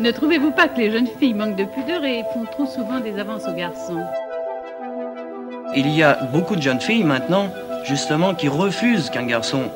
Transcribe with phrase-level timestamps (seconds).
[0.00, 3.18] Ne trouvez-vous pas que les jeunes filles manquent de pudeur et font trop souvent des
[3.18, 4.02] avances aux garçons
[5.76, 7.50] Il y a beaucoup de jeunes filles maintenant,
[7.84, 9.70] justement, qui refusent qu'un garçon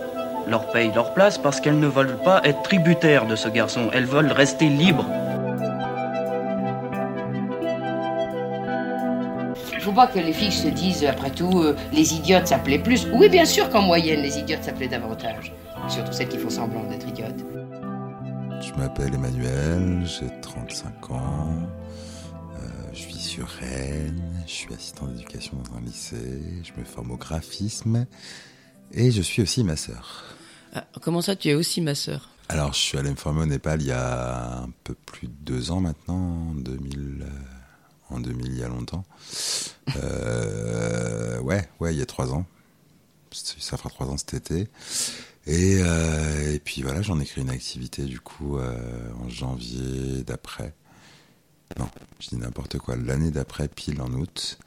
[0.49, 3.91] leur paye leur place parce qu'elles ne veulent pas être tributaires de ce garçon.
[3.93, 5.07] Elles veulent rester libres.
[9.73, 12.79] Il faut pas que les filles se disent, après tout, euh, les idiotes ça plaît
[12.79, 13.07] plus.
[13.13, 15.53] Oui, bien sûr qu'en moyenne, les idiotes ça plaît davantage.
[15.89, 17.46] Surtout celles qui font semblant d'être idiotes.
[18.77, 21.49] Je m'appelle Emmanuel, j'ai 35 ans,
[22.57, 22.59] euh,
[22.93, 27.17] je vis sur Rennes, je suis assistant d'éducation dans un lycée, je me forme au
[27.17, 28.07] graphisme
[28.93, 30.25] et je suis aussi ma sœur.
[30.75, 32.29] Ah, comment ça, tu es aussi ma sœur?
[32.51, 35.35] Alors, je suis allé me former au Népal il y a un peu plus de
[35.41, 39.07] deux ans maintenant, en 2000, euh, en 2000 il y a longtemps.
[39.97, 42.45] Euh, ouais, ouais, il y a trois ans.
[43.33, 44.69] Ça fera trois ans cet été.
[45.47, 48.77] Et, euh, et puis voilà, j'en ai créé une activité du coup euh,
[49.25, 50.75] en janvier d'après.
[51.79, 51.89] Non,
[52.21, 52.97] je dis n'importe quoi.
[52.97, 54.59] L'année d'après, pile en août.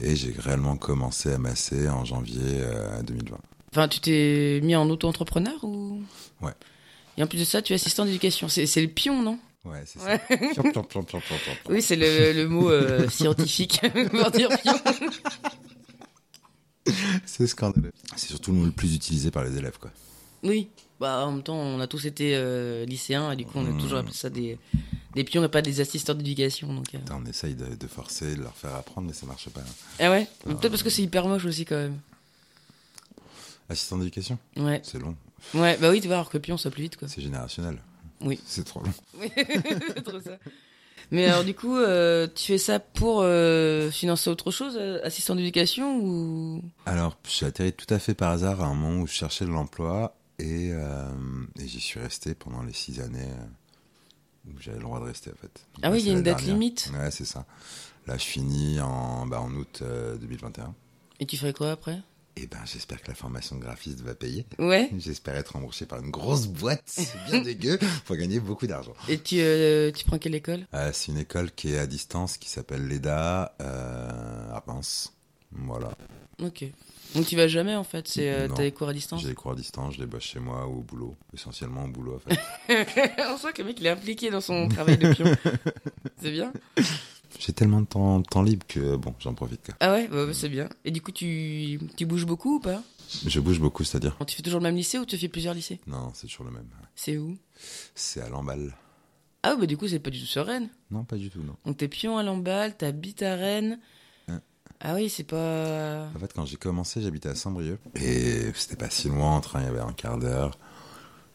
[0.00, 3.36] Et j'ai réellement commencé à masser en janvier euh, 2020.
[3.72, 6.00] Enfin, tu t'es mis en auto-entrepreneur ou?
[6.40, 6.52] Ouais.
[7.16, 8.48] Et en plus de ça, tu es assistant d'éducation.
[8.48, 9.38] C'est le pion, non?
[9.64, 10.20] Ouais, c'est Ouais.
[10.54, 10.62] ça.
[10.62, 11.20] Pion, pion, pion, pion.
[11.68, 14.74] Oui, c'est le, le mot euh, scientifique pour dire pion.
[17.26, 17.92] C'est scandaleux.
[18.16, 19.90] C'est surtout le mot le plus utilisé par les élèves, quoi.
[20.42, 20.68] Oui.
[21.00, 23.70] Bah, en même temps, on a tous été euh, lycéens et du coup, on a
[23.70, 23.78] Mmh.
[23.80, 24.58] toujours appelé ça des,
[25.14, 26.72] des pions et pas des assistants d'éducation.
[26.74, 26.98] Donc, euh.
[26.98, 29.60] Putain, on essaye de, de forcer, de leur faire apprendre, mais ça marche pas.
[30.00, 30.26] Ah ouais?
[30.44, 31.98] Peut-être parce que c'est hyper moche aussi, quand même.
[33.68, 34.80] Assistant d'éducation, Ouais.
[34.82, 35.14] c'est long,
[35.54, 37.06] Ouais, bah oui, tu vois, alors que pion, ça va plus vite, quoi.
[37.06, 37.78] c'est générationnel.
[38.22, 38.40] Oui.
[38.46, 38.92] C'est trop long.
[39.20, 40.38] Oui, c'est trop ça.
[41.10, 45.34] Mais alors, du coup, euh, tu fais ça pour euh, financer autre chose, euh, assistant
[45.34, 46.62] d'éducation ou?
[46.86, 49.50] Alors, j'ai atterri tout à fait par hasard à un moment où je cherchais de
[49.50, 51.08] l'emploi et, euh,
[51.58, 53.28] et j'y suis resté pendant les six années
[54.46, 55.64] où j'avais le droit de rester en fait.
[55.74, 56.54] Donc, Ah oui, il y a une date dernière.
[56.54, 56.90] limite.
[56.98, 57.44] Ouais, c'est ça.
[58.06, 60.74] Là, je finis en, bah, en août euh, 2021.
[61.20, 62.00] Et tu ferais quoi après?
[62.40, 64.46] Et ben, j'espère que la formation de graphiste va payer.
[64.60, 64.90] Ouais.
[64.96, 68.94] J'espère être embauché par une grosse boîte, c'est bien dégueu, faut gagner beaucoup d'argent.
[69.08, 70.66] Et tu, euh, tu prends quelle école?
[70.72, 75.12] Euh, c'est une école qui est à distance, qui s'appelle l'EDA, euh, à Reims.
[75.50, 75.90] Voilà.
[76.40, 76.64] Ok.
[77.14, 79.22] Donc tu vas jamais en fait, c'est euh, t'as des cours à distance?
[79.22, 81.16] J'ai des cours à distance, je les bosse chez moi ou au boulot.
[81.34, 82.38] Essentiellement au boulot, en fait.
[83.32, 85.24] On sent que le mec il est impliqué dans son travail de pion.
[86.22, 86.52] c'est bien.
[87.38, 89.64] J'ai tellement de temps, temps libre que, bon, j'en profite.
[89.64, 89.74] Quoi.
[89.80, 90.68] Ah ouais, bah, bah, c'est bien.
[90.84, 92.82] Et du coup tu, tu bouges beaucoup ou pas?
[93.26, 95.80] Je bouge beaucoup, c'est-à-dire Tu fais toujours le même lycée ou tu fais plusieurs lycées?
[95.86, 96.68] Non, c'est toujours le même.
[96.94, 97.36] C'est où?
[97.94, 98.74] C'est à Lamballe.
[99.42, 100.68] Ah bah du coup c'est pas du tout sur Rennes.
[100.90, 101.56] Non, pas du tout, non.
[101.64, 103.78] Donc t'es pion à Lamballe, t'habites à Rennes.
[104.28, 104.40] Hein.
[104.80, 106.08] Ah oui, c'est pas...
[106.14, 107.80] En fait, quand j'ai commencé, j'habitais à Saint-Brieuc.
[107.94, 110.58] Et c'était pas si loin, en train, il y avait un quart d'heure.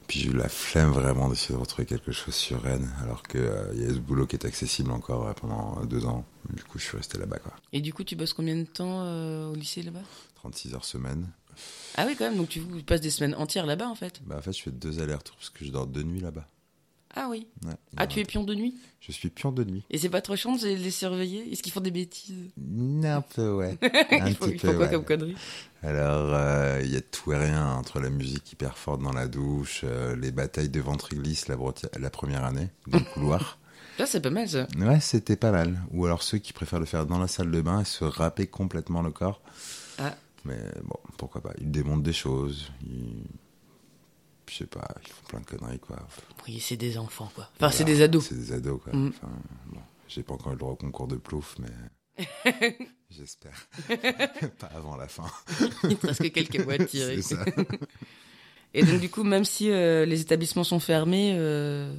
[0.07, 3.41] Puis j'ai eu la flemme vraiment d'essayer de retrouver quelque chose sur Rennes, alors qu'il
[3.41, 6.25] y a ce boulot qui est accessible encore ouais, pendant deux ans.
[6.51, 7.53] Du coup, je suis resté là-bas, quoi.
[7.71, 10.03] Et du coup tu bosses combien de temps euh, au lycée là-bas?
[10.35, 11.27] 36 heures semaine.
[11.95, 14.21] Ah oui quand même, donc tu passes des semaines entières là-bas en fait?
[14.25, 16.47] Bah, en fait, je fais deux allers-retours parce que je dors deux nuits là-bas.
[17.15, 17.47] Ah oui.
[17.65, 17.73] Ouais.
[17.97, 18.75] Ah tu es pion de nuit?
[18.99, 19.83] Je suis pion de nuit.
[19.89, 21.51] Et c'est pas trop chiant de les surveiller?
[21.51, 22.51] Est-ce qu'ils font des bêtises?
[23.03, 23.77] Un peu, ouais.
[24.11, 24.89] Un petit peu, quoi ouais.
[24.89, 25.35] comme connerie?
[25.83, 29.27] Alors, euh, il y a tout et rien entre la musique hyper forte dans la
[29.27, 31.57] douche, euh, les batailles de ventre glisse la,
[31.99, 33.59] la première année, dans le couloir.
[33.99, 34.67] Là c'est pas mal ça.
[34.79, 35.79] Ouais, c'était pas mal.
[35.91, 38.47] Ou alors ceux qui préfèrent le faire dans la salle de bain et se râper
[38.47, 39.39] complètement le corps.
[39.99, 40.15] Ah.
[40.45, 41.53] Mais bon, pourquoi pas.
[41.59, 42.71] Ils démontent des choses.
[42.85, 42.92] Ils...
[44.53, 45.97] Je sais pas, ils font plein de conneries, quoi.
[46.47, 47.49] Oui, c'est des enfants quoi.
[47.55, 48.23] Enfin c'est des ados.
[48.27, 48.93] C'est des ados, quoi.
[48.93, 49.07] Mm.
[49.09, 49.33] Enfin,
[49.67, 52.25] bon, j'ai pas encore eu le droit au concours de plouf, mais
[53.09, 53.67] j'espère.
[54.59, 55.25] pas avant la fin.
[55.89, 57.19] Il te reste que quelques mois à tirer.
[57.21, 57.45] C'est ça.
[58.75, 61.95] Et donc du coup même si euh, les établissements sont fermés, euh,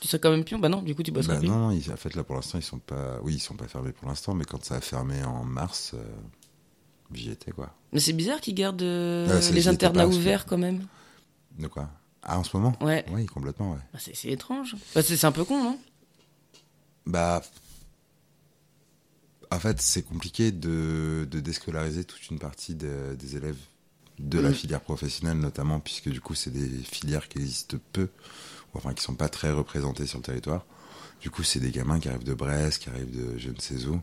[0.00, 0.58] tu serais quand même pion?
[0.60, 1.48] Bah non, du coup tu bosseras Bah plus.
[1.48, 3.92] non, ils- en fait là pour l'instant ils sont pas, oui ils sont pas fermés
[3.92, 6.02] pour l'instant, mais quand ça a fermé en mars, euh,
[7.12, 7.74] j'y étais quoi.
[7.92, 10.86] Mais c'est bizarre qu'ils gardent euh, Ah, les internats ouverts quand même.
[11.60, 11.88] De quoi?
[12.22, 12.74] Ah en ce moment?
[12.80, 13.04] Ouais.
[13.12, 13.78] Oui complètement ouais.
[13.92, 14.74] Bah, c'est c'est étrange.
[14.94, 15.78] Bah, c'est c'est un peu con non?
[17.06, 17.42] Bah
[19.50, 23.56] en fait c'est compliqué de, de déscolariser toute une partie de- des élèves
[24.18, 24.54] de la Mm.
[24.54, 28.08] filière professionnelle notamment puisque du coup c'est des filières qui existent peu,
[28.74, 30.64] ou enfin qui sont pas très représentées sur le territoire.
[31.20, 33.86] Du coup c'est des gamins qui arrivent de Brest, qui arrivent de je ne sais
[33.86, 34.00] où.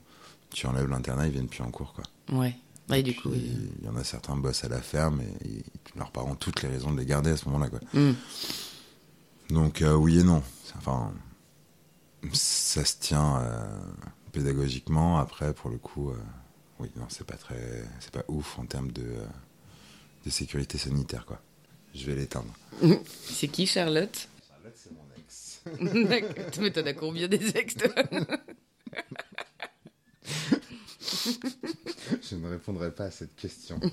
[0.49, 2.03] Tu enlèves l'internat, ils viennent plus en cours quoi.
[2.37, 2.55] Ouais.
[2.89, 3.29] Ouais, du Puis, coup.
[3.31, 3.51] oui.
[3.79, 5.63] Il y en a certains bossent à la ferme et
[5.95, 7.69] leurs parents ont toutes les raisons de les garder à ce moment-là.
[7.69, 7.79] Quoi.
[7.93, 8.13] Hmm.
[9.49, 10.41] Donc euh, oui et non.
[10.77, 11.13] Enfin,
[12.33, 13.65] ça se tient euh,
[14.31, 15.17] pédagogiquement.
[15.19, 16.17] Après, pour le coup, euh,
[16.79, 19.25] oui, non, c'est pas très, c'est pas ouf en termes de, euh,
[20.25, 21.41] de sécurité sanitaire, quoi.
[21.95, 22.53] Je vais l'éteindre.
[23.25, 24.27] C'est qui Charlotte?
[24.47, 25.07] Charlotte, c'est mon
[26.11, 26.59] ex.
[26.59, 27.89] Mais t'en as combien des ex, toi?
[32.29, 33.79] Je ne répondrai pas à cette question.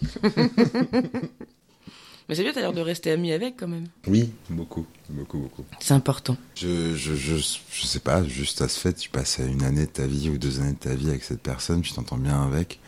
[2.29, 3.85] Mais c'est bien, l'air de rester ami avec quand même.
[4.07, 5.65] Oui, beaucoup, beaucoup, beaucoup.
[5.79, 6.39] C'est important.
[6.55, 9.91] Je, je, je, je sais pas, juste à ce fait, tu passes une année de
[9.91, 12.81] ta vie ou deux années de ta vie avec cette personne, tu t'entends bien avec.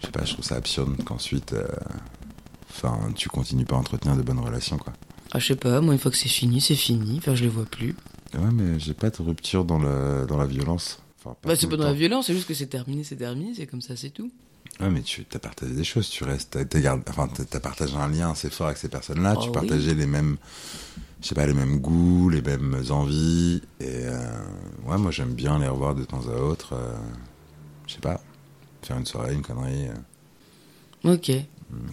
[0.00, 1.66] Je sais pas, je trouve ça absurde qu'ensuite, euh,
[2.68, 4.92] enfin, tu continues pas à entretenir de bonnes relations, quoi.
[5.32, 7.16] Ah, je sais pas, moi, une fois que c'est fini, c'est fini.
[7.18, 7.94] Enfin, je les vois plus.
[8.34, 11.00] Ouais, mais j'ai pas de rupture dans, le, dans la violence.
[11.22, 13.66] Enfin, Bah, c'est pas dans la violence, c'est juste que c'est terminé, c'est terminé, c'est
[13.66, 14.30] comme ça, c'est tout.
[14.80, 18.08] Ouais, mais tu as partagé des choses, tu restes, t'as gardé- enfin, t'as partagé un
[18.08, 19.52] lien assez fort avec ces personnes-là, Oh tu oui.
[19.52, 20.38] partageais les mêmes,
[21.20, 24.42] je sais pas, les mêmes goûts, les mêmes envies, et euh,
[24.86, 26.96] ouais, moi j'aime bien les revoir de temps à autre, euh,
[27.86, 28.22] je sais pas,
[28.82, 29.88] faire une soirée, une connerie,
[31.04, 31.30] euh, Ok.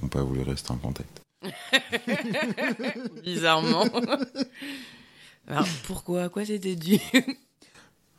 [0.01, 1.19] n'ont pas voulu rester en contact.
[3.23, 3.85] Bizarrement.
[5.47, 6.23] Alors, pourquoi?
[6.23, 6.97] À quoi c'était dû?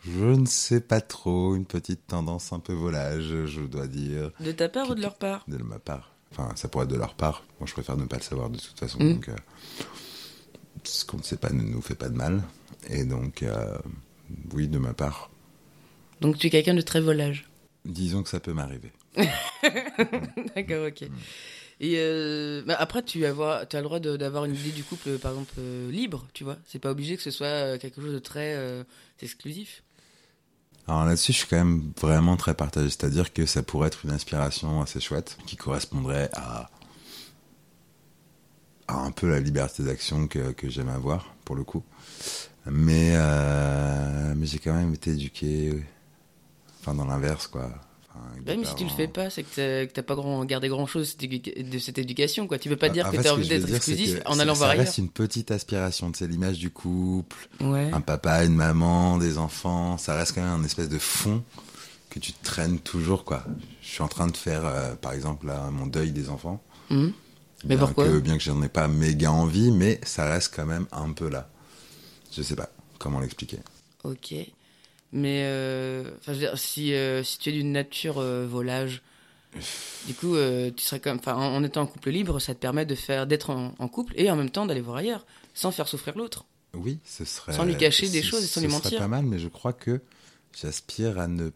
[0.06, 4.52] Je ne sais pas trop, une petite tendance un peu volage, je dois dire, De
[4.52, 6.12] ta part ou de leur part de ma part.
[6.30, 8.58] Enfin, ça pourrait être de leur part, moi je préfère ne pas le savoir de
[8.58, 9.12] toute façon, Mm.
[9.14, 9.36] donc euh,
[10.84, 12.42] ce qu'on ne sait pas ne nous fait pas de mal,
[12.88, 13.76] et donc, euh,
[14.52, 15.30] oui, de ma part,
[16.20, 17.48] Donc, tu es quelqu'un de très volage.
[17.84, 18.92] disons que ça peut m'arriver.
[20.54, 21.02] D'accord, ok.
[21.80, 24.82] Et euh, bah, après, tu as, avoir- tu as le droit d'avoir une idée du
[24.82, 26.56] couple, par exemple, euh, libre, tu vois.
[26.66, 28.82] C'est pas obligé que ce soit quelque chose de très euh,
[29.22, 29.82] exclusif.
[30.88, 32.88] Alors là-dessus, je suis quand même vraiment très partagé.
[32.88, 36.70] C'est-à-dire que ça pourrait être une inspiration assez chouette qui correspondrait à,
[38.88, 41.84] un peu la liberté d'action que, j'aime avoir, pour le coup.
[42.64, 45.84] Mais, euh, mais j'ai quand même été éduqué
[46.80, 47.70] enfin, dans l'inverse, quoi.
[48.32, 50.86] Avec Bah mais si tu le fais pas, c'est que t'as- pas grand, gardé grand
[50.86, 52.58] chose de cette éducation, quoi.
[52.58, 54.68] Tu peux pas dire En que t'as envie d'être dire, c'est exclusif en allant voir
[54.68, 54.84] Ça ailleurs.
[54.86, 57.90] reste une petite aspiration, c'est l'image du couple, Ouais.
[57.92, 61.42] un papa, une maman, des enfants, ça reste quand même un espèce de fond
[62.10, 63.44] que tu traînes toujours, quoi.
[63.82, 66.62] Je suis en train de faire, euh, par exemple, là, mon deuil des enfants.
[66.90, 67.12] Mhm.
[67.64, 70.64] Mais bien pourquoi que, Bien que j'en ai pas méga envie, mais ça reste quand
[70.66, 71.48] même un peu là.
[72.34, 72.68] Je sais pas
[72.98, 73.58] comment l'expliquer.
[74.04, 74.32] Ok.
[75.12, 79.02] Mais euh, enfin, je veux dire, si, euh, si tu es d'une nature euh, volage,
[80.06, 80.36] du coup,
[80.76, 83.26] tu serais comme, enfin, en, en étant en couple libre, ça te permet de faire
[83.26, 86.44] d'être en, en couple et en même temps d'aller voir ailleurs, sans faire souffrir l'autre.
[86.74, 87.52] Oui, ce serait.
[87.52, 89.00] Sans lui cacher des ce- choses et sans ce lui serait mentir.
[89.00, 90.00] pas mal, mais je crois que
[90.60, 91.50] j'aspire à ne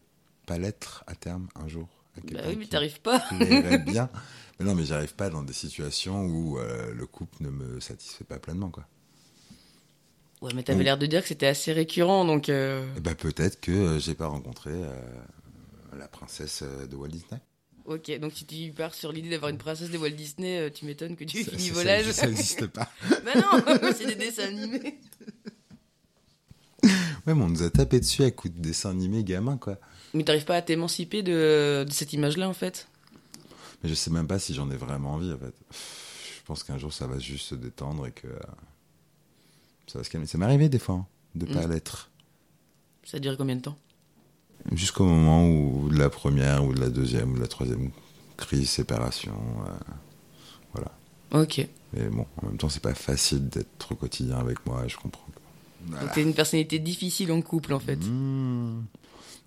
[0.45, 1.87] pas l'être à terme un jour.
[2.17, 3.23] à Bah oui, mais t'arrives pas.
[3.85, 4.09] bien.
[4.59, 8.39] Mais non, mais j'arrive pas dans des situations où le couple ne me satisfait pas
[8.39, 8.85] pleinement, quoi.
[10.43, 12.49] Ouais, mais t'avais l'air de dire que c'était assez récurrent, donc.
[12.49, 14.93] euh, ben, peut-être que euh, j'ai pas rencontré euh,
[15.97, 17.39] la princesse de Walt Disney.
[17.85, 21.15] Ok, donc si tu pars sur l'idée d'avoir une princesse de Walt Disney, tu m'étonnes
[21.15, 22.11] que tu finis ça- volage.
[22.11, 22.91] Ça n'existe pas.
[23.25, 23.63] bah non,
[23.95, 24.99] c'est des dessins animés.
[26.83, 29.77] Ouais, mais on nous a tapé dessus à coups de dessins animés gamins, quoi.
[30.13, 32.87] Mais t'arrives pas à t'émanciper de, de cette image-là, en fait?
[33.81, 35.53] Mais je sais même pas si j'en ai vraiment envie, en fait.
[35.71, 38.27] Je pense qu'un jour, ça va juste se détendre et que
[39.87, 40.25] ça va se calmer.
[40.27, 41.71] Ça m'est arrivé des fois hein, de pas Mm.
[41.71, 42.09] l'être.
[43.03, 43.77] Ça dure combien de temps?
[44.71, 47.91] Jusqu'au moment où de la première ou de la deuxième ou de la troisième
[48.37, 49.33] crise, séparation.
[49.67, 50.81] euh,
[51.31, 51.67] Ok.
[51.93, 55.25] Mais bon, en même temps, c'est pas facile d'être au quotidien avec moi, je comprends.
[55.87, 56.05] Voilà.
[56.05, 57.95] Donc t'es une personnalité difficile en couple, en fait.
[57.95, 58.83] Mmh.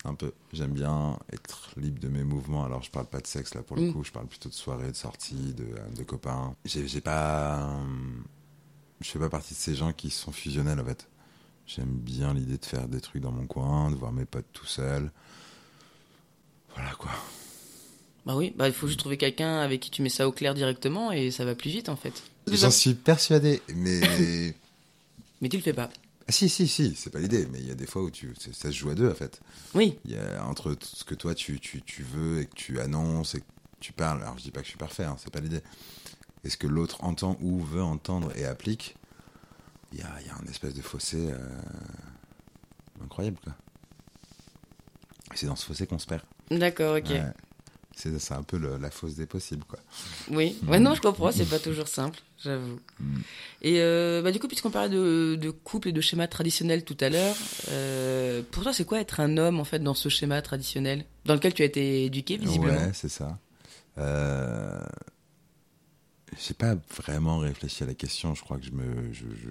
[0.05, 0.33] Un peu.
[0.53, 2.65] J'aime bien être libre de mes mouvements.
[2.65, 3.93] Alors, je parle pas de sexe là pour le Mm.
[3.93, 4.03] coup.
[4.05, 5.67] Je parle plutôt de soirée, de sortie, de,
[5.97, 6.55] de copains.
[6.65, 7.71] J'ai j'ai pas.
[9.01, 11.07] Je fais pas partie de ces gens qui sont fusionnels en fait.
[11.67, 14.67] J'aime bien l'idée de faire des trucs dans mon coin, de voir mes potes tout
[14.67, 15.11] seul.
[16.75, 17.11] Voilà quoi.
[18.25, 20.55] Bah oui, bah il faut juste trouver quelqu'un avec qui tu mets ça au clair
[20.55, 22.23] directement et ça va plus vite, en fait.
[22.51, 24.01] J'en suis persuadé, mais.
[25.43, 25.91] Mais tu le fais pas.
[26.27, 27.47] ah, si, si, si, c'est pas l'idée.
[27.53, 29.39] Mais il y a des fois où tu, ça se joue à deux en fait.
[29.75, 29.99] Oui.
[30.07, 33.35] Il y a entre ce que toi tu, tu, tu veux et que tu annonces
[33.35, 33.47] et que
[33.81, 34.23] tu parles.
[34.23, 35.61] Alors je dis pas que je suis parfait, hein, c'est pas l'idée.
[36.45, 38.97] Et ce que l'autre entend ou veut entendre et applique,
[39.93, 41.39] il y a, il y a un espèce de fossé euh,
[43.03, 43.53] incroyable quoi.
[45.35, 46.23] C'est dans ce fossé qu'on se perd.
[46.51, 47.11] D'accord, ok.
[47.11, 47.23] Ouais.
[47.99, 49.79] C'est c'est un peu le- la fosse des possibles quoi.
[50.31, 50.57] Oui.
[50.69, 52.79] Ouais, non, je comprends, c'est pas toujours simple, j'avoue.
[53.01, 53.21] Mm.
[53.63, 56.97] Et euh, bah, du coup, puisqu'on parlait de, de couple et de schéma traditionnel tout
[57.01, 57.35] à l'heure,
[57.71, 61.33] euh, pour toi, c'est quoi être un homme, en fait, dans ce schéma traditionnel Dans
[61.35, 62.77] lequel tu as été éduqué, visiblement?
[62.83, 63.39] Ouais, c'est ça.
[63.99, 64.79] Euh...
[66.39, 68.35] J'ai pas vraiment réfléchi à la question.
[68.35, 69.13] Je crois que je me.
[69.13, 69.51] Je, je,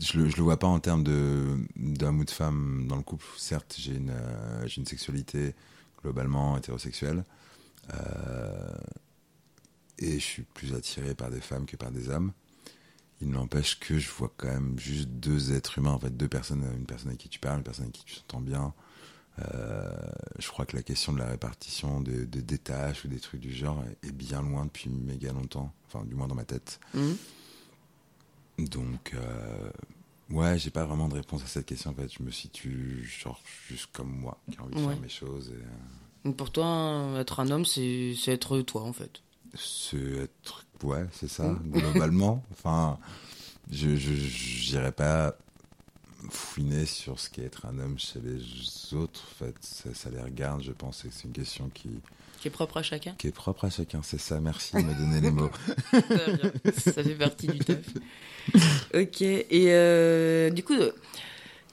[0.00, 3.24] je, le, je le vois pas en termes d'homme ou de femme dans le couple.
[3.36, 5.54] Certes, j'ai une, euh, une sexualité
[6.02, 7.24] globalement hétérosexuelle.
[7.94, 8.76] Euh,
[9.98, 12.32] et je suis plus attiré par des femmes que par des hommes.
[13.20, 16.64] Il n'empêche que je vois quand même juste deux êtres humains, en fait, deux personnes,
[16.76, 18.74] une personne avec qui tu parles, une personne avec qui tu t'entends bien.
[19.54, 19.90] Euh,
[20.38, 23.40] je crois que la question de la répartition des de, des tâches ou des trucs
[23.40, 26.80] du genre est, bien loin depuis méga longtemps, enfin du moins dans ma tête.
[26.94, 27.16] Mhm.
[28.58, 29.70] Donc, euh,
[30.30, 31.90] ouais, j'ai pas vraiment de réponse à cette question.
[31.90, 34.92] En fait, je me situe genre juste comme moi, qui a envie de Ouais.
[34.94, 35.50] faire mes choses.
[35.50, 35.68] Et, euh,
[36.24, 39.22] Donc pour toi, être un homme, c'est être toi, en fait.
[39.54, 41.70] c'est être, ouais, c'est ça, Mm.
[41.70, 42.44] globalement.
[42.50, 42.98] enfin,
[43.70, 45.36] je, je, j'irais pas
[46.30, 49.22] fouiner sur ce qu'est être un homme chez les autres.
[49.40, 51.04] En fait, ça, ça les regarde, je pense.
[51.04, 51.88] et C'est une question qui,
[52.40, 53.14] Qui est propre à chacun.
[53.18, 54.00] qui est propre à chacun.
[54.02, 54.40] C'est ça.
[54.40, 55.50] Merci de me donner les mots.
[56.78, 57.78] Ça fait partie du taf.
[58.94, 59.20] Ok.
[59.22, 60.74] Et euh, du coup,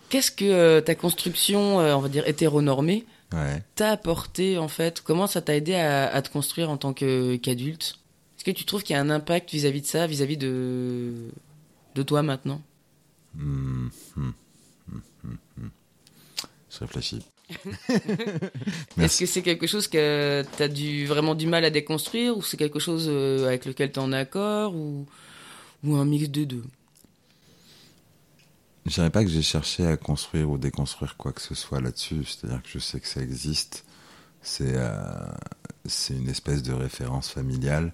[0.10, 3.64] qu'est-ce que euh, ta construction, euh, on va dire hétéronormée, Ouais.
[3.76, 5.02] t'a apporté en fait?
[5.02, 7.98] Comment ça t'a aidé à, à te construire en tant qu'adulte?
[8.38, 11.14] Est-ce que tu trouves qu'il y a un impact vis-à-vis de ça, vis-à-vis de
[11.96, 12.62] de toi maintenant?
[16.76, 17.24] Je réfléchis.
[19.00, 22.42] Est-ce que c'est quelque chose que tu as du, vraiment du mal à déconstruire ou
[22.42, 25.06] c'est quelque chose euh, avec lequel tu es en accord ou,
[25.84, 26.64] ou un mix des deux?
[28.86, 32.24] Je dirais pas que j'ai cherché à construire ou déconstruire quoi que ce soit là-dessus.
[32.26, 33.86] C'est-à-dire que je sais que ça existe.
[34.42, 34.92] C'est euh,
[36.12, 37.94] une espèce de référence familiale,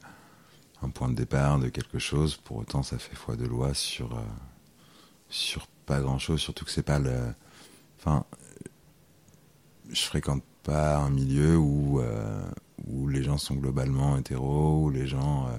[0.81, 2.35] un point de départ de quelque chose.
[2.35, 4.21] Pour autant, ça fait foi de loi sur euh,
[5.31, 6.39] sur pas grand-chose.
[6.39, 7.33] Surtout que c'est pas le.
[7.99, 8.25] Enfin,
[9.89, 12.43] je fréquente pas un milieu où euh,
[13.09, 15.57] les gens sont globalement hétéros, où les gens euh,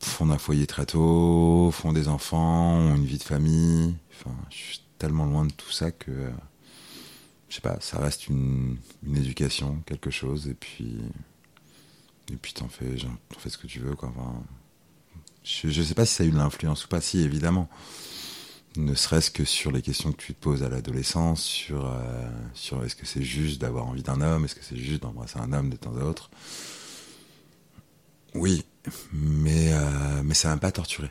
[0.00, 3.94] font un foyer très tôt, font des enfants, ont une vie de famille.
[4.12, 6.30] Enfin, je suis tellement loin de tout ça que, euh,
[7.48, 10.98] je sais pas, ça reste une, une éducation, quelque chose, et puis,
[12.32, 14.10] et puis t'en fais, genre, t'en fais ce que tu veux, quoi.
[14.10, 14.42] Enfin,
[15.42, 17.68] je, je sais pas si ça a eu de l'influence ou pas, si, évidemment.
[18.76, 22.84] Ne serait-ce que sur les questions que tu te poses à l'adolescence, sur, euh, sur
[22.84, 25.70] est-ce que c'est juste d'avoir envie d'un homme, est-ce que c'est juste d'embrasser un homme
[25.70, 26.30] de temps à autre.
[28.34, 28.64] Oui,
[29.12, 31.10] mais, euh, mais ça m'a pas torturé.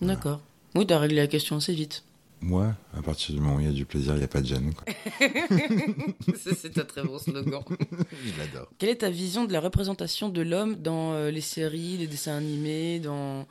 [0.00, 0.40] D'accord.
[0.74, 2.02] Oui, tu as réglé la question assez vite.
[2.42, 4.40] Moi, à partir du moment où il y a du plaisir, il n'y a pas
[4.40, 4.72] de gêne.
[6.36, 7.62] c'est un très bon slogan.
[8.24, 8.68] Je l'adore.
[8.78, 12.36] Quelle est ta vision de la représentation de l'homme dans euh, les séries, les dessins
[12.36, 13.46] animés, dans,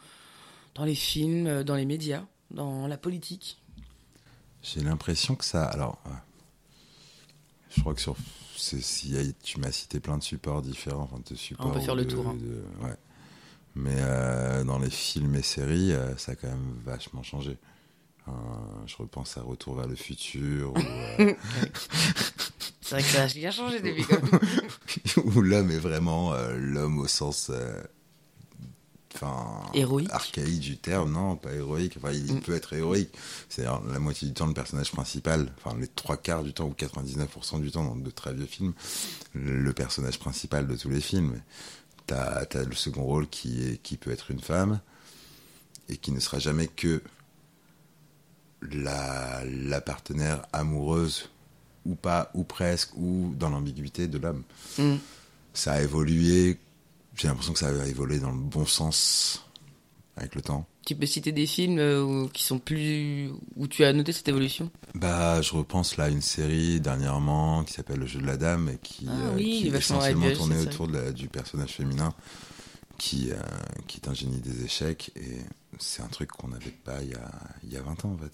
[0.76, 3.58] dans les films, euh, dans les médias, dans la politique?
[4.62, 5.64] J'ai l'impression que ça.
[5.66, 6.12] Alors, ouais.
[7.76, 8.14] je crois que sur.
[8.14, 11.04] a- tu m'as cité plein de supports différents.
[11.12, 12.36] Enfin, de supports On peut faire le tour, hein.
[12.36, 12.96] de- ouais.
[13.74, 17.58] Mais euh, dans les films et séries, euh, ça a quand même vachement changé.
[18.28, 18.32] Euh,
[18.86, 20.74] je repense à Retour vers le futur,
[21.20, 21.34] euh,
[22.82, 24.06] C'est vrai que ça a bien changé depuis
[25.24, 27.50] où l'homme est vraiment euh, l'homme au sens.
[27.50, 27.82] euh,
[29.14, 30.10] Enfin, Héroïque.
[30.12, 31.96] archaïque du terme, non, pas héroïque.
[31.98, 32.42] Enfin, il Mm.
[32.42, 33.10] peut être héroïque.
[33.50, 36.74] C'est-à-dire, la moitié du temps, le personnage principal, enfin, les trois quarts du temps ou
[36.74, 38.74] 99% du temps dans de très vieux films,
[39.34, 41.42] le personnage principal de tous les films,
[42.08, 44.80] t'as as le second rôle qui, est, qui peut être une femme
[45.90, 47.04] et qui ne sera jamais que
[48.62, 51.30] la, la partenaire amoureuse
[51.86, 54.44] ou pas, ou presque, ou dans l'ambiguïté de l'homme.
[54.78, 54.96] Mm.
[55.54, 56.60] Ça a évolué,
[57.16, 59.44] j'ai l'impression que ça a évolué dans le bon sens
[60.16, 60.68] avec le temps.
[60.86, 63.30] Tu peux citer des films euh, où- qui sont plus.
[63.56, 64.72] où tu as noté cette évolution?
[64.96, 68.70] Bah, je repense là à une série dernièrement qui s'appelle Le jeu de la dame
[68.70, 72.14] et qui, Ah euh, oui, qui est essentiellement tournée autour de la- du personnage féminin
[72.98, 73.36] qui, euh,
[73.88, 75.40] qui est un génie des échecs et
[75.80, 77.32] c'est un truc qu'on n'avait pas il y, a,
[77.64, 78.32] il y a 20 ans en fait.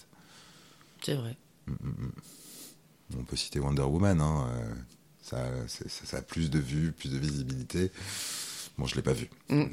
[1.08, 1.38] C'est vrai.
[1.68, 2.12] Mm, mm, mm.
[3.20, 4.74] On peut citer Wonder Woman, hein, euh,
[5.22, 5.38] ça,
[5.70, 7.92] c'est- ça, ça a plus de vues, plus de visibilité.
[8.78, 9.30] Bon, je l'ai pas vu.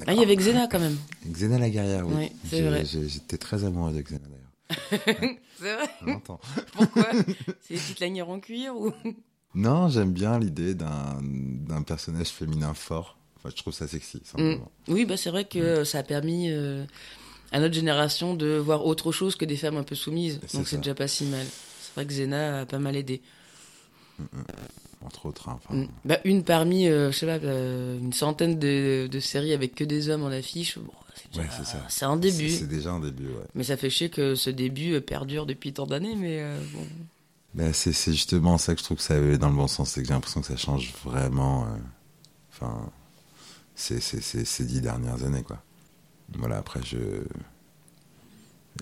[0.07, 0.97] Ah, il y avait Xena quand même.
[1.27, 2.31] Xena la guerrière, oui.
[2.53, 5.35] Oui, J'étais très amoureux de Xena d'ailleurs.
[5.59, 6.39] C'est vrai Longtemps.
[6.73, 7.09] Pourquoi?
[7.63, 8.93] C'est des petites lanières en cuir ou?
[9.57, 13.19] Non, j'aime bien l'idée d'un d'un personnage féminin fort.
[13.39, 14.71] Enfin, je trouve ça sexy, simplement.
[14.87, 16.87] Oui, bah c'est vrai que ça a permis euh,
[17.55, 20.41] à notre génération de voir autre chose que des femmes un peu soumises.
[20.53, 21.47] Donc c'est déjà pas si mal.
[21.81, 23.23] C'est vrai que Xena a pas mal aidé.
[25.01, 25.89] Entre autres, hein, enfin, Mm.
[26.05, 29.85] Bah, une parmi, euh, je sais pas, euh, une centaine de, de séries avec que
[29.85, 30.79] des hommes en affiche.
[30.79, 30.91] Bon,
[31.33, 31.47] c'est Ouais,
[32.11, 32.51] un début.
[32.51, 33.47] C'est déjà un début, ouais.
[33.55, 36.17] Mais ça fait chier que ce début euh, perdure depuis tant d'années.
[36.17, 36.85] Mais euh, bon.
[37.55, 40.01] Ben, c'est justement ça que je trouve que ça va dans le bon sens, c'est
[40.03, 41.69] que j'ai l'impression que ça change vraiment.
[42.51, 42.91] Enfin,
[43.77, 45.63] ces dix dernières années, quoi.
[46.39, 46.99] Voilà, après, je.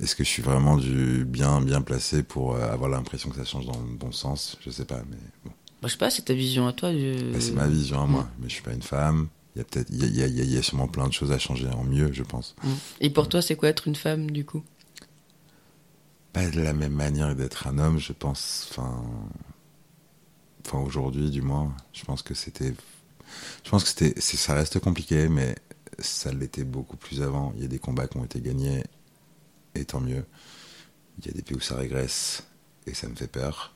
[0.01, 3.45] Est-ce que je suis vraiment du bien, bien placé pour euh, avoir l'impression que ça
[3.45, 4.57] change dans le bon sens?
[4.65, 5.51] Je sais pas, mais bon.
[5.83, 6.91] Bah, je sais pas, c'est ta vision à toi.
[6.93, 8.29] Ben, c'est ma vision à moi.
[8.39, 10.63] Mais je suis pas une femme, Il y a peut-être, il y y y a-
[10.63, 12.55] sûrement plein de choses à changer en mieux, je pense.
[13.01, 14.63] Et pour toi, c'est quoi être une femme, du coup?
[16.33, 18.69] Pas de la même manière d'être un homme, je pense.
[18.71, 19.03] Enfin,
[20.67, 22.73] enfin aujourd'hui, du moins, je pense que c'était,
[23.65, 25.55] je pense que c'était, ça reste compliqué, mais
[25.99, 27.53] ça l'était beaucoup plus avant.
[27.57, 28.83] Il y a des combats qui ont été gagnés,
[29.75, 30.25] et tant mieux.
[31.19, 32.45] Il y a des pays où ça régresse,
[32.87, 33.75] et ça me fait peur.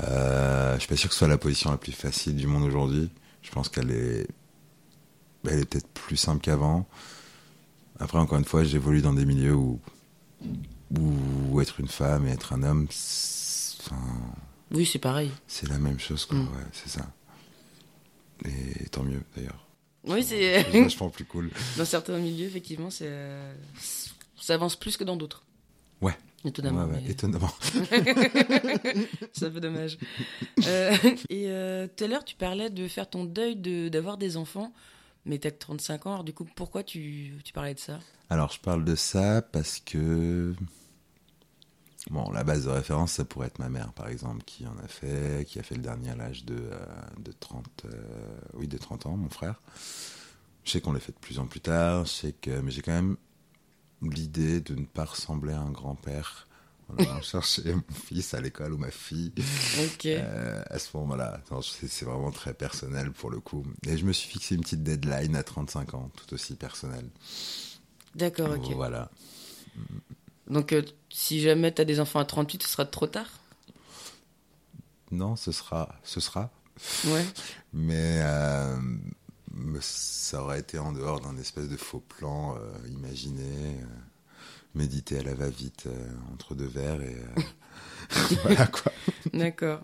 [0.00, 2.64] Euh, je suis pas sûr que ce soit la position la plus facile du monde
[2.64, 3.10] aujourd'hui.
[3.42, 4.26] Je pense qu'elle est,
[5.46, 6.86] elle est peut-être plus simple qu'avant.
[7.98, 9.80] Après, encore une fois, j'évolue dans des milieux où,
[10.98, 14.02] où être une femme et être un homme, c'est enfin,
[14.72, 15.30] Oui, c'est pareil.
[15.46, 16.36] c'est la même chose, quoi.
[16.36, 16.42] Mm.
[16.42, 17.06] Ouais, c'est ça.
[18.44, 19.65] Et tant mieux, d'ailleurs.
[20.06, 20.62] Oui, c'est.
[20.82, 21.50] Vachement plus cool.
[21.76, 23.06] dans certains milieux, effectivement, c'est.
[23.08, 23.52] euh,
[24.40, 25.42] Ça avance plus que dans d'autres.
[26.00, 26.16] Ouais.
[26.44, 26.84] Étonnamment.
[26.84, 27.50] Ouais, ouais, mais- étonnamment.
[29.32, 29.98] c'est un peu dommage.
[30.66, 30.94] Euh,
[31.28, 34.72] et euh, tout à l'heure, tu parlais de faire ton deuil de- d'avoir des enfants,
[35.24, 37.98] mais t'as que 35 ans, alors du coup, pourquoi tu, tu parlais de ça?
[38.30, 40.54] Alors, je parle de ça parce que.
[42.10, 44.86] Bon, la base de référence, ça pourrait être ma mère, par exemple, qui en a
[44.86, 46.78] fait, qui a fait le dernier à l'âge de, euh,
[47.18, 49.60] de 30, euh, oui, de 30 ans, mon frère.
[50.64, 52.82] Je sais qu'on l'a fait de plus en plus tard, je sais que, mais j'ai
[52.82, 53.16] quand même
[54.02, 56.46] l'idée de ne pas ressembler à un grand-père
[56.88, 59.32] en allant chercher mon fils à l'école ou ma fille.
[59.84, 60.06] Ok.
[60.06, 63.64] Euh, à ce moment-là, c'est vraiment très personnel pour le coup.
[63.86, 67.08] Et je me suis fixé une petite deadline à 35 ans, tout aussi personnelle.
[68.14, 68.72] D'accord, ok.
[68.74, 69.10] Voilà.
[70.48, 73.30] Donc, euh, si jamais t'as des enfants à 38, ce sera trop tard?
[75.10, 76.50] Non, ce sera, ce sera.
[77.06, 77.24] Ouais.
[77.72, 78.76] Mais euh,
[79.80, 83.76] ça aurait été en dehors d'un espèce de faux plan euh, imaginé,
[84.74, 85.88] médité à la va-vite
[86.32, 87.16] entre deux verres et
[88.42, 88.92] voilà quoi.
[89.32, 89.80] D'accord.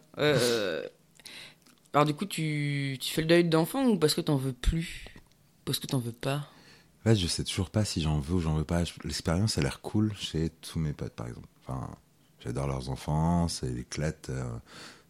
[1.95, 5.07] Alors, du coup, tu, tu fais le deuil d'enfant ou parce que t'en veux plus?
[5.64, 6.49] Parce que t'en veux pas?
[7.02, 8.82] Fait, je sais toujours pas si j'en veux ou j'en veux pas.
[9.04, 11.49] L'expérience a l'air cool chez tous mes potes, par exemple.
[11.66, 11.90] Enfin,
[12.40, 14.45] j'adore leurs enfants, ça éclate, euh,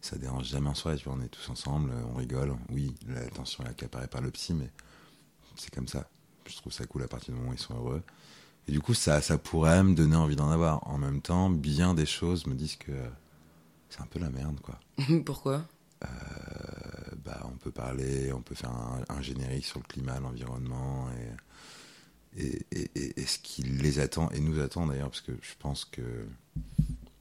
[0.01, 0.97] ça dérange jamais en soirée.
[0.97, 2.55] Tu vois, on est tous ensemble, euh, on rigole.
[2.69, 4.69] Oui, la tension est accaparée par le psy, mais
[5.55, 6.09] c'est comme ça.
[6.47, 8.03] Je trouve ça cool à partir du moment où ils sont heureux.
[8.67, 10.87] Et du coup, ça, ça pourrait me donner envie d'en avoir.
[10.87, 12.91] En même temps, bien des choses me disent que
[13.89, 14.79] c'est un peu la merde, quoi.
[15.25, 15.63] Pourquoi?
[16.03, 16.07] Euh,
[17.23, 21.29] bah, on peut parler, on peut faire un, un générique sur le climat, l'environnement et,
[22.37, 25.53] et, et- et- et ce qui les attend et nous attend d'ailleurs, parce que je
[25.59, 26.01] pense que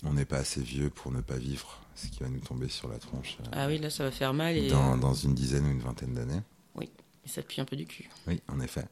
[0.04, 2.88] on n'est pas assez vieux pour ne pas vivre ce qui va nous tomber sur
[2.88, 5.34] la tronche euh, Ah oui, là, ça va faire mal et, dans, euh, dans une
[5.34, 6.40] dizaine ou une vingtaine d'années.
[6.80, 8.08] et ça te pue un peu du cul.
[8.26, 8.84] Oui, en effet.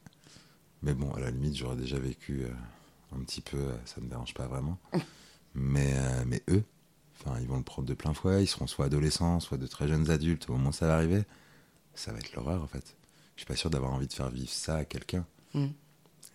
[0.83, 2.49] Mais bon, à la limite, j'aurais déjà vécu euh,
[3.15, 4.77] un petit peu, euh, ça me dérange pas vraiment.
[5.53, 5.93] Mais,
[6.25, 6.63] mais eux,
[7.19, 9.85] enfin, ils vont le prendre de plein fouet, ils seront soit adolescents, soit de très
[9.85, 10.49] jeunes adultes.
[10.49, 11.23] Au moment où ça va arriver,
[11.93, 12.95] ça va être l'horreur en fait.
[13.35, 15.25] Je suis pas sûr d'avoir envie de faire vivre ça à quelqu'un.
[15.53, 15.65] Mm.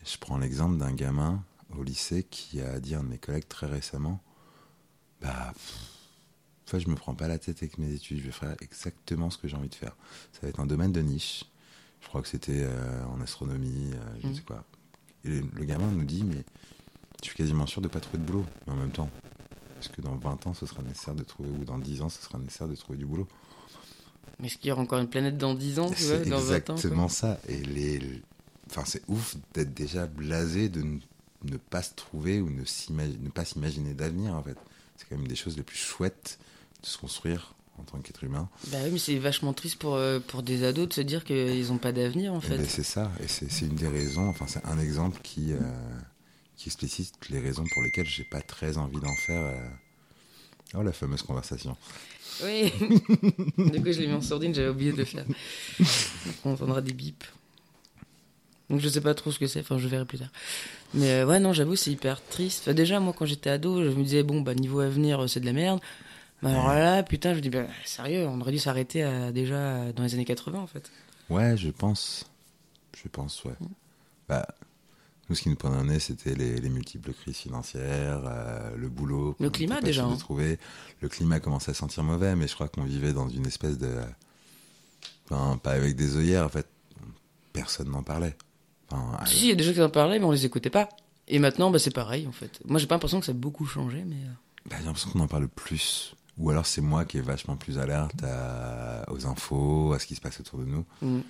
[0.07, 1.43] Je prends l'exemple d'un gamin
[1.77, 4.23] au lycée qui a dit à un de mes collègues très récemment
[5.21, 5.53] Bah,
[6.67, 9.39] fois, je me prends pas la tête avec mes études, je vais faire exactement ce
[9.39, 9.95] que j'ai envie de faire.
[10.33, 11.45] Ça va être un domaine de niche.
[12.01, 14.37] Je crois que c'était euh, en astronomie, euh, je ne Mm.
[14.37, 14.65] sais quoi.
[15.25, 16.45] Et le, le gamin nous dit Mais
[17.23, 18.45] je suis quasiment sûr de pas trouver de boulot.
[18.67, 19.09] Mais en même temps,
[19.81, 22.23] est-ce que dans 20 ans, ce sera nécessaire de trouver, ou dans 10 ans, ce
[22.23, 23.27] sera nécessaire de trouver du boulot?
[24.41, 26.41] Mais est-ce qu'il y aura encore une planète dans 10 ans, tu vois, C'est dans
[26.41, 26.75] 20 ans quoi?
[26.75, 27.39] exactement ça.
[27.49, 28.23] Et les-
[28.71, 30.99] enfin, c'est ouf d'être déjà blasé de ne,
[31.45, 34.57] ne pas se trouver ou ne, ne pas s'imaginer d'avenir, en fait.
[34.97, 36.39] C'est quand même des choses les plus chouettes
[36.83, 38.49] de se construire en tant qu'être humain.
[38.69, 41.67] Bah oui, mais c'est vachement triste pour, euh, pour des ados de se dire qu'ils
[41.69, 42.57] n'ont pas d'avenir, en Et fait.
[42.57, 43.13] ben, c'est ça.
[43.23, 45.59] Et c'est c'est une des raisons, enfin, c'est un exemple qui, euh,
[46.57, 49.43] qui explicite les raisons pour lesquelles j'ai pas très envie d'en faire.
[49.43, 49.69] euh,
[50.75, 51.77] Oh, la fameuse conversation.
[52.43, 52.73] Oui.
[52.81, 55.25] du coup, je l'ai mis en sourdine, j'avais oublié de le faire.
[56.45, 57.25] On entendra des bips.
[58.71, 60.31] Donc je sais pas trop ce que c'est, enfin je verrai plus tard.
[60.95, 62.63] Mais euh, ouais, non, j'avoue, c'est hyper triste.
[62.63, 65.41] Enfin, déjà, moi, quand j'étais ado, je me disais, bon, bah, niveau avenir, euh, c'est
[65.41, 65.81] de la merde.
[66.43, 69.93] Mais alors là, putain, je me dis, bah, sérieux, on aurait dû s'arrêter à- déjà
[69.93, 70.91] dans les années 80, en fait.
[71.31, 72.25] Ouais, je pense.
[73.03, 73.55] Je pense, ouais.
[74.29, 74.47] Bah,
[75.29, 78.89] nous, ce qui nous prenait un nez, c'était les, les multiples crises financières, euh, le
[78.89, 79.35] boulot.
[79.41, 80.17] Le climat, déjà, hein.
[80.17, 80.59] trouver.
[81.01, 83.93] Le climat commençait à sentir mauvais, mais je crois qu'on vivait dans une espèce de.
[85.29, 86.67] Enfin, pas avec des œillères, en fait.
[87.53, 88.37] Personne n'en parlait.
[88.91, 90.89] Enfin, Si, il y a des gens qui en parlaient, mais on les écoutait pas.
[91.29, 92.61] Et maintenant, bah, c'est pareil, en fait.
[92.67, 94.15] Moi, j'ai pas l'impression que ça a beaucoup changé, mais.
[94.17, 96.15] euh, bah, j'ai l'impression qu'on en parle plus.
[96.39, 100.15] Ou alors c'est moi qui est vachement plus alerte à- aux infos, à ce qui
[100.15, 100.85] se passe autour de nous.
[101.03, 101.21] mm.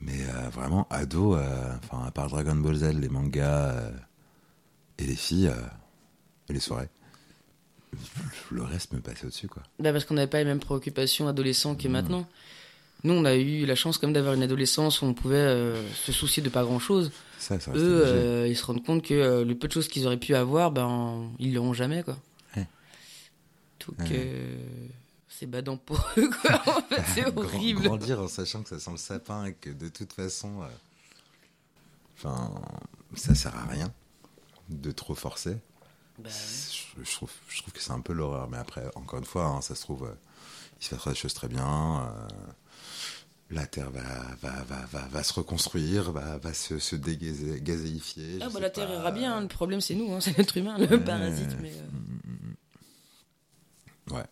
[0.00, 3.90] Mais euh, vraiment, ado, euh, enfin, à part Dragon Ball Z, les mangas euh,
[4.98, 5.52] et les filles
[6.48, 6.88] et les soirées,
[8.50, 9.62] le reste me passait au-dessus, quoi.
[9.78, 11.92] Bah, parce qu'on n'avait pas les mêmes préoccupations adolescents que Mm.
[11.92, 12.26] maintenant.
[13.04, 15.80] Nous, on a eu la chance quand même d'avoir une adolescence où on pouvait euh,
[15.94, 17.12] se soucier de pas grand-chose.
[17.38, 19.86] Ça, ça reste Eux, euh, ils se rendent compte que euh, le peu de choses
[19.88, 22.16] qu'ils auraient pu avoir, ben, ils l'auront jamais, quoi.
[22.56, 22.66] Ouais.
[23.86, 24.06] Donc, Ouais.
[24.16, 24.56] euh,
[25.28, 26.62] c'est badant pour eux, quoi.
[26.66, 27.82] En fait, c'est horrible.
[27.82, 30.62] Grandir en sachant que ça sent le sapin et que de toute façon,
[32.16, 32.50] enfin,
[33.14, 33.92] ça sert à rien
[34.70, 35.56] de trop forcer.
[36.18, 38.48] Bah, Je, je trouve, je trouve que c'est un peu l'horreur.
[38.48, 40.10] Mais après, encore une fois, hein, ça se trouve,
[40.80, 42.10] il se passera des choses très bien.
[43.50, 44.02] La Terre va,
[44.42, 48.38] va, va, va, va se reconstruire, va, va se, se dégazé- gazéifier.
[48.42, 48.94] Ah bah la Terre pas.
[48.94, 49.40] ira bien, hein.
[49.42, 50.98] le problème c'est nous, hein, c'est l'être humain, le Ouais.
[51.04, 51.56] parasite.
[51.60, 54.24] Mais, euh, Ouais.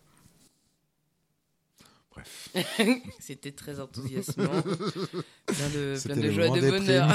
[2.14, 2.49] Bref.
[3.21, 7.09] C'était très enthousiasmant, plein de, plein de joie, de bonheur.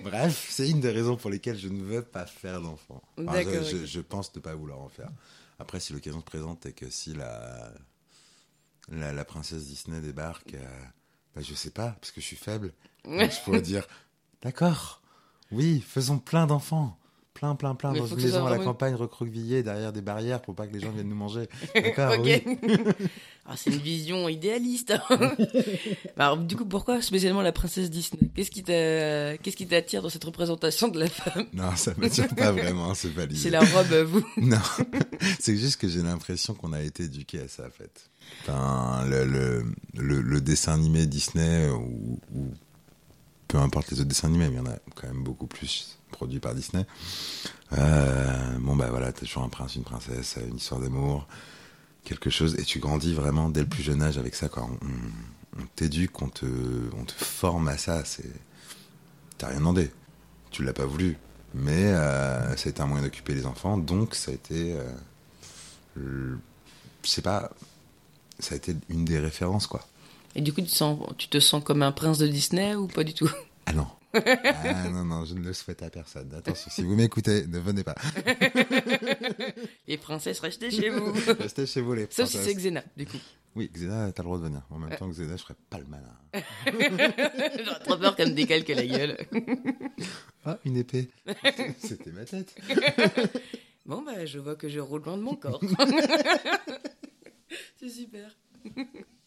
[0.04, 3.02] Bref, c'est une des raisons pour lesquelles je ne veux pas faire d'enfant.
[3.18, 5.10] Enfin, D'accord, je, je pense ne pas vouloir en faire.
[5.58, 7.72] Après, si l'occasion se présente et que si la,
[8.88, 10.82] la, la princesse Disney débarque, euh,
[11.34, 12.72] bah, je sais pas, parce que je suis faible.
[13.04, 13.86] Donc, je pourrais dire,
[14.42, 15.02] d'accord,
[15.52, 16.98] oui, faisons plein d'enfants.
[17.38, 20.40] Plein, plein, plein, Mais dans une maison à la vraiment- campagne recroquevillée derrière des barrières
[20.40, 21.48] pour pas que les gens viennent nous manger.
[21.74, 22.24] D'accord, Ok.
[22.24, 22.42] oui.
[23.44, 24.92] Ah, c'est une vision idéaliste.
[24.92, 25.02] hein.
[26.16, 28.30] Bah, Alors, du coup, pourquoi spécialement la princesse Disney?
[28.34, 31.44] Qu'est-ce qui t'a, qu'est-ce qui t'attire dans cette représentation de la femme?
[31.52, 33.36] Non, ça tient pas vraiment, c'est pas l'idée.
[33.38, 34.24] C'est la robe, euh, vous.
[34.38, 34.56] Non,
[35.38, 38.08] c'est juste que j'ai l'impression qu'on a été éduqué à ça, en fait.
[38.42, 42.46] Enfin, le, le, le, le dessin animé Disney, ou, ou
[43.46, 45.98] peu importe les autres dessins animés, mais il y en a quand même beaucoup plus
[46.16, 46.84] produits par Disney.
[47.72, 51.26] Euh, bon, bah voilà, t'as toujours un prince, une princesse, une histoire d'amour,
[52.04, 54.68] quelque chose, et tu grandis vraiment dès le plus jeune âge avec ça, quoi.
[55.58, 56.46] On, t'éduque, on te,
[56.98, 58.30] on te forme à ça, c'est.
[59.38, 59.90] T'as rien demandé.
[60.50, 61.18] Tu l'as pas voulu.
[61.54, 64.72] Mais euh, ça a été un moyen d'occuper les enfants, donc ça a été.
[64.74, 64.84] euh,
[65.94, 66.38] le-
[67.02, 67.50] je sais pas.
[68.38, 69.86] Ça a été une des références, quoi.
[70.34, 73.04] Et du coup, tu, sens, tu te sens comme un prince de Disney ou pas
[73.04, 73.30] du tout?
[73.66, 73.86] Ah non.
[74.24, 76.32] Ah non, non, je ne le souhaite à personne.
[76.34, 77.94] Attention, si vous m'écoutez, ne venez pas.
[79.86, 81.12] Les princesses, restez chez vous.
[81.38, 82.44] Restez chez vous, les Sauf si princesses.
[82.44, 83.18] c'est Xena, du coup.
[83.54, 84.62] Oui, Xena, t'as le droit de venir.
[84.70, 86.12] En même temps que Xena, je ferais pas le malin.
[87.64, 89.16] J'aurais trop peur qu'elle me décalque la gueule.
[90.44, 91.08] Ah, une épée.
[91.78, 92.54] C'était ma tête.
[93.86, 95.60] Bon, bah, je vois que je roule loin de mon corps.
[97.78, 98.36] c'est super.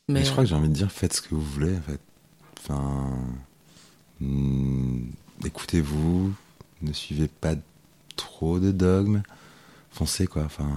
[0.08, 2.02] Mais je crois que j'ai envie de dire, faites ce que vous voulez, en fait.
[2.60, 3.17] Enfin,
[4.19, 4.78] hmm,
[5.45, 6.34] écoutez-vous,
[6.82, 7.56] ne suivez pas
[8.15, 9.23] trop de dogmes,
[9.91, 10.43] foncez quoi.
[10.43, 10.69] Enfin,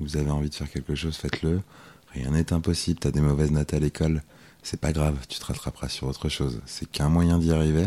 [0.00, 1.60] vous avez envie de faire quelque chose, faites-le.
[2.12, 3.00] Rien n'est impossible.
[3.00, 4.22] T'as des mauvaises notes à l'école,
[4.62, 6.60] c'est pas grave, tu te rattraperas sur autre chose.
[6.66, 7.86] C'est qu'un moyen d'y arriver.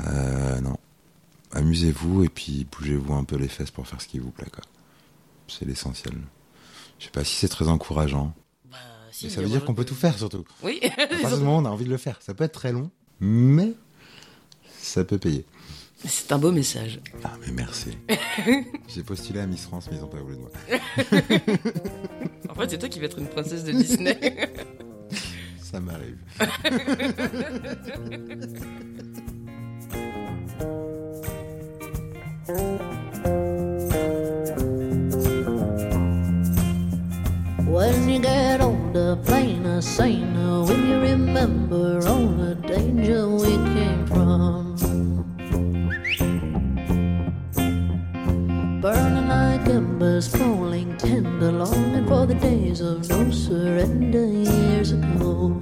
[0.00, 0.76] Euh, non,
[1.52, 4.64] amusez-vous et puis bougez-vous un peu les fesses pour faire ce qui vous plaît, quoi.
[5.48, 6.14] C'est l'essentiel.
[6.98, 8.34] Je sais pas si c'est très encourageant.
[8.70, 8.78] Bah,
[9.12, 10.44] si, Mais ça veut dire qu'on peut tout faire surtout.
[10.62, 10.80] Oui.
[10.98, 12.90] À partir du moment on a envie de le faire, ça peut être très long,
[13.20, 13.74] mais
[14.86, 15.44] ça peut payer.
[16.04, 17.00] C'est un beau message.
[17.24, 17.96] Ah mais merci.
[18.88, 20.50] J'ai postulé à Miss France, mais ils ont pas voulu de moi.
[22.48, 24.18] En fait, c'est toi qui vas être une princesse de Disney.
[25.62, 26.16] Ça m'arrive.
[37.66, 44.05] When you get older, plainer, saner, will you remember all the danger we came
[50.16, 55.60] was tender, tenderloin, and for the days of no surrender years ago.